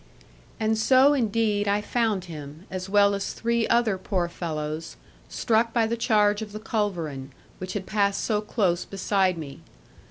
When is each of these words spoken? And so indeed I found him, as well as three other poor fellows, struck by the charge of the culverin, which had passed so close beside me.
And 0.59 0.79
so 0.79 1.13
indeed 1.13 1.67
I 1.67 1.79
found 1.79 2.25
him, 2.25 2.65
as 2.71 2.89
well 2.89 3.13
as 3.13 3.33
three 3.33 3.67
other 3.67 3.99
poor 3.99 4.27
fellows, 4.27 4.95
struck 5.29 5.73
by 5.73 5.85
the 5.85 5.95
charge 5.95 6.41
of 6.41 6.53
the 6.53 6.59
culverin, 6.59 7.29
which 7.59 7.73
had 7.73 7.85
passed 7.85 8.21
so 8.23 8.41
close 8.41 8.83
beside 8.83 9.37
me. 9.37 9.61